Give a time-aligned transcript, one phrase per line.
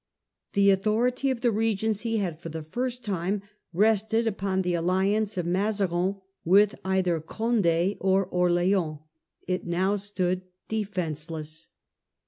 [0.53, 3.07] The authority of the regency had from the first
[3.71, 8.97] rested upon the alliance of Mazarin with either Condd or Orleans;
[9.47, 11.67] it now stood defenceless.